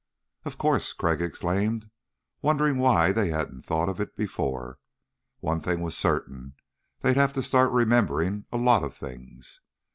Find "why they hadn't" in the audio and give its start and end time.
2.79-3.67